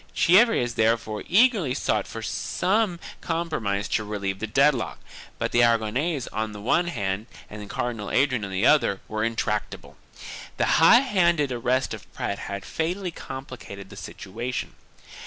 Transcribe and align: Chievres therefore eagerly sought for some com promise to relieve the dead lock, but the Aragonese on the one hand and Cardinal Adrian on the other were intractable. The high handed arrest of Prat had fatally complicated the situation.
Chievres 0.15 0.73
therefore 0.73 1.23
eagerly 1.27 1.75
sought 1.75 2.07
for 2.07 2.23
some 2.23 2.99
com 3.21 3.51
promise 3.51 3.87
to 3.89 4.03
relieve 4.03 4.39
the 4.39 4.47
dead 4.47 4.73
lock, 4.73 4.97
but 5.37 5.51
the 5.51 5.61
Aragonese 5.63 6.27
on 6.33 6.53
the 6.53 6.59
one 6.59 6.87
hand 6.87 7.27
and 7.51 7.69
Cardinal 7.69 8.09
Adrian 8.09 8.43
on 8.43 8.49
the 8.49 8.65
other 8.65 9.01
were 9.07 9.23
intractable. 9.23 9.95
The 10.57 10.65
high 10.81 11.01
handed 11.01 11.51
arrest 11.51 11.93
of 11.93 12.11
Prat 12.15 12.39
had 12.39 12.65
fatally 12.65 13.11
complicated 13.11 13.91
the 13.91 13.95
situation. 13.95 14.73